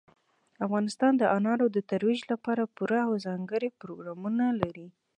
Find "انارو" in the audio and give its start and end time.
1.37-1.65